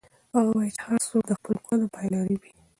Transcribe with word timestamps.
هغه 0.35 0.51
وایي 0.55 0.71
چې 0.77 0.81
هر 0.87 0.99
څوک 1.07 1.23
د 1.27 1.31
خپلو 1.39 1.59
کړنو 1.65 1.87
پایله 1.95 2.19
رېبي. 2.29 2.51